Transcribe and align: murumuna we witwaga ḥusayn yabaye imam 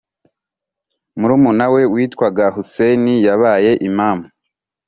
murumuna 1.19 1.65
we 1.73 1.81
witwaga 1.93 2.45
ḥusayn 2.55 3.03
yabaye 3.25 3.71
imam 3.89 4.19